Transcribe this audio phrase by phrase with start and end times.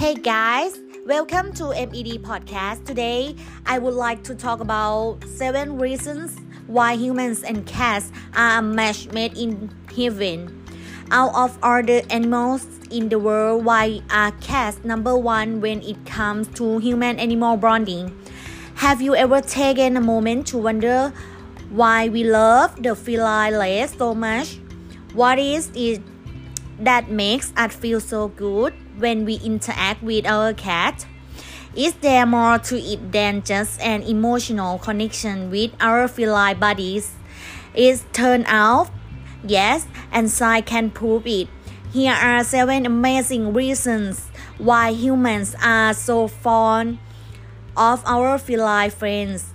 [0.00, 2.86] Hey guys, welcome to MED Podcast.
[2.86, 3.36] Today,
[3.66, 9.12] I would like to talk about seven reasons why humans and cats are a match
[9.12, 10.64] made in heaven.
[11.10, 16.06] Out of all the animals in the world, why are cats number one when it
[16.06, 18.16] comes to human-animal bonding?
[18.76, 21.12] Have you ever taken a moment to wonder
[21.68, 24.60] why we love the feline race so much?
[25.12, 26.00] What is it
[26.78, 31.06] that makes us feel so good when we interact with our cat?
[31.74, 37.12] Is there more to it than just an emotional connection with our feline buddies?
[37.74, 38.90] It turned out,
[39.44, 41.48] yes, and science can prove it.
[41.92, 46.98] Here are seven amazing reasons why humans are so fond
[47.76, 49.52] of our feline friends.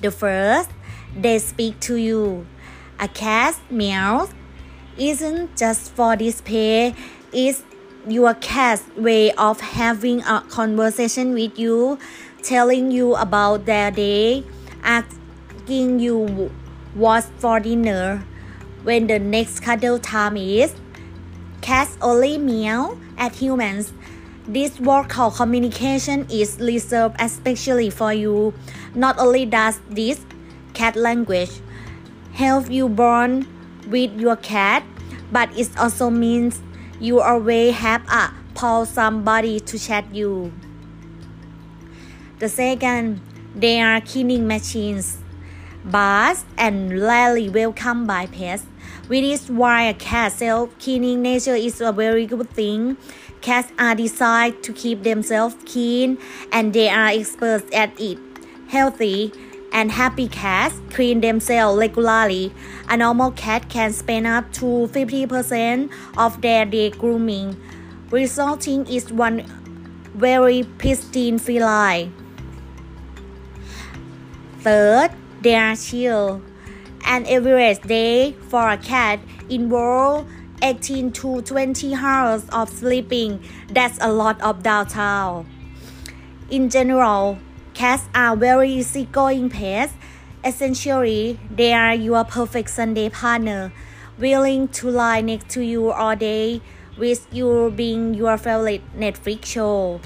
[0.00, 0.70] The first,
[1.16, 2.46] they speak to you.
[2.98, 4.32] A cat meows
[4.98, 6.94] isn't just for display,
[7.32, 7.62] it's
[8.08, 11.98] your cat's way of having a conversation with you,
[12.42, 14.44] telling you about their day,
[14.82, 16.50] asking you
[16.94, 18.24] what's for dinner,
[18.82, 20.74] when the next cuddle time is.
[21.60, 23.92] Cats only meow at humans.
[24.48, 28.54] This vocal communication is reserved especially for you.
[28.94, 30.20] Not only does this
[30.72, 31.50] cat language
[32.32, 33.46] help you bond
[33.88, 34.82] with your cat,
[35.30, 36.60] but it also means
[37.00, 40.52] you always have a call somebody to chat you.
[42.38, 43.20] The second,
[43.54, 45.18] they are cleaning machines,
[45.84, 48.64] bars, and rarely welcomed by pets.
[49.08, 52.96] Which is why a cat self-cleaning nature is a very good thing.
[53.40, 56.16] Cats are designed to keep themselves clean,
[56.52, 58.18] and they are experts at it.
[58.68, 59.32] Healthy
[59.72, 62.52] and happy cats clean themselves regularly.
[62.88, 67.56] A normal cat can spend up to 50% of their day grooming,
[68.10, 69.44] resulting in one
[70.14, 72.12] very pristine feline.
[74.60, 75.10] Third,
[75.40, 76.42] they are chill.
[77.06, 80.30] An average day for a cat involves
[80.62, 83.42] 18 to 20 hours of sleeping.
[83.68, 85.46] That's a lot of downtime.
[86.50, 87.38] In general,
[87.80, 89.94] Cats are very easygoing pets.
[90.44, 93.72] Essentially, they are your perfect Sunday partner,
[94.18, 96.60] willing to lie next to you all day,
[96.98, 99.98] with you being your favorite Netflix show.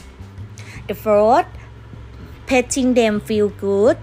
[0.86, 1.46] The fourth,
[2.46, 3.98] petting them feel good.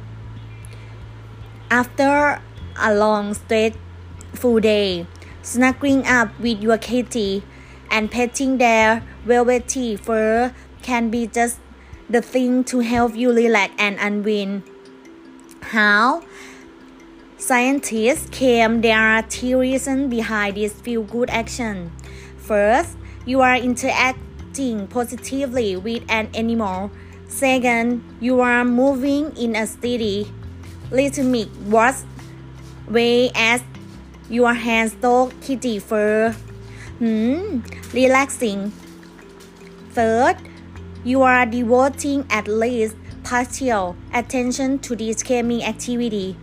[1.70, 2.42] After
[2.78, 5.08] a long, stressful day,
[5.44, 7.44] snuggling up with your kitty
[7.90, 11.62] and petting their velvety fur can be just
[12.12, 14.64] the thing to help you relax and unwind.
[15.62, 16.24] How?
[17.38, 21.92] Scientists claim there are two reasons behind this feel good action.
[22.38, 26.92] First, you are interacting positively with an animal.
[27.28, 30.32] Second, you are moving in a steady,
[30.92, 31.96] rhythmic walk
[32.90, 33.64] way as
[34.30, 36.36] your hands stroke kitty fur.
[37.00, 37.62] Hmm,
[37.94, 38.72] relaxing.
[39.94, 40.38] Third,
[41.04, 46.38] you are devoting at least partial attention to this calming activity.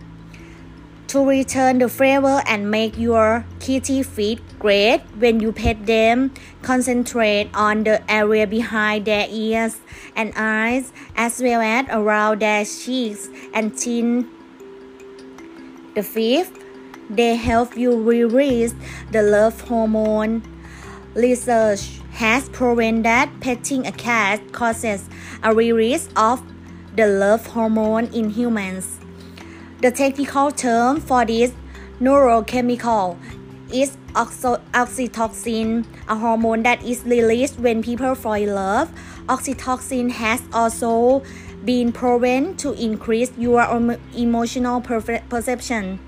[1.07, 7.49] To return the flavor and make your kitty feel great when you pet them, concentrate
[7.53, 9.77] on the area behind their ears
[10.15, 14.29] and eyes, as well as around their cheeks and chin.
[15.95, 16.51] The fifth,
[17.09, 18.75] they help you release
[19.11, 20.43] the love hormone.
[21.15, 25.09] Research has proven that petting a cat causes
[25.41, 26.41] a release of
[26.95, 28.99] the love hormone in humans.
[29.81, 31.51] The technical term for this
[31.99, 33.17] neurochemical
[33.73, 38.91] is oxytocin, a hormone that is released when people fall in love.
[39.27, 41.23] Oxytocin has also
[41.65, 43.61] been proven to increase your
[44.15, 45.99] emotional perception.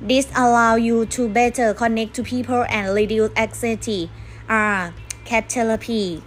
[0.00, 4.10] This allows you to better connect to people and reduce anxiety.
[4.48, 4.94] Ah, R
[5.24, 6.22] cat therapy.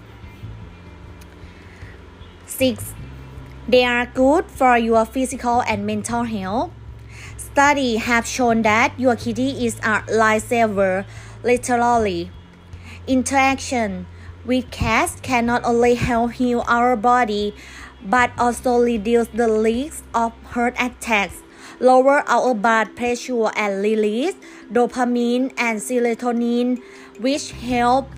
[2.45, 2.93] 6.
[3.67, 6.71] They are good for your physical and mental health.
[7.37, 11.05] Studies have shown that your kitty is a lifesaver,
[11.43, 12.31] literally.
[13.07, 14.07] Interaction
[14.45, 17.53] with cats can not only help heal our body,
[18.03, 21.43] but also reduce the risk of heart attacks,
[21.79, 24.35] lower our blood pressure, and release
[24.71, 26.81] dopamine and serotonin,
[27.19, 28.09] which help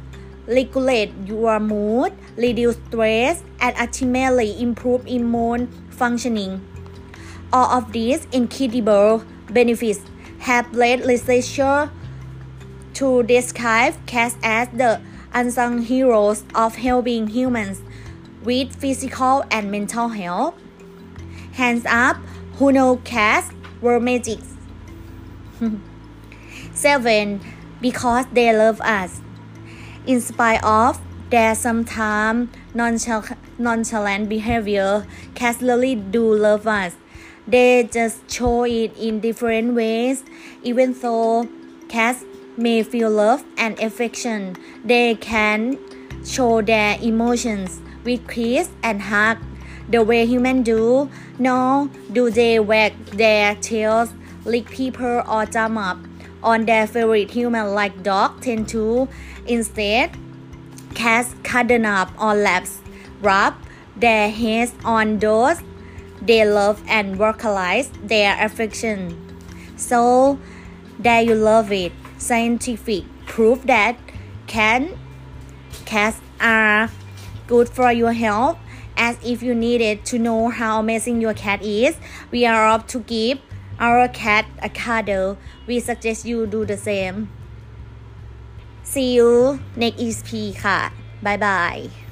[0.47, 6.65] regulate your mood, reduce stress, and ultimately improve immune functioning.
[7.53, 10.01] All of these incredible benefits
[10.39, 11.89] have led researchers
[12.93, 14.99] to describe cats as the
[15.33, 17.81] unsung heroes of helping humans
[18.43, 20.55] with physical and mental health.
[21.53, 22.17] Hands up
[22.61, 23.49] who know cats
[23.81, 24.53] were magics.
[26.73, 27.41] 7.
[27.81, 29.19] Because they love us.
[30.05, 32.55] In spite of their sometimes
[33.57, 36.95] nonchalant behavior, cats really do love us.
[37.47, 40.23] They just show it in different ways.
[40.61, 41.49] Even though
[41.89, 42.23] cats
[42.57, 44.55] may feel love and affection,
[44.85, 45.79] they can
[46.23, 49.39] show their emotions with kiss and hug
[49.89, 51.09] the way humans do.
[51.41, 54.13] Nor do they wag their tails,
[54.45, 55.97] lick people, or jump up
[56.43, 59.07] on their favorite human like dogs tend to.
[59.47, 60.11] Instead,
[60.93, 62.79] cats cuddle up on laps,
[63.21, 63.55] rub
[63.95, 65.61] their heads on those
[66.21, 69.17] they love and vocalize their affection.
[69.75, 70.37] So,
[70.99, 71.91] there you love it.
[72.19, 73.97] Scientific proof that
[74.45, 74.97] can
[75.85, 76.91] cats are
[77.47, 78.60] good for your health
[78.97, 81.95] as if you needed to know how amazing your cat is.
[82.31, 83.39] We are off to give
[83.79, 85.37] our cat a cuddle.
[85.67, 87.29] We suggest you do the same.
[88.83, 90.29] See you next EP
[90.63, 90.79] ค่ะ
[91.25, 92.10] Bye bye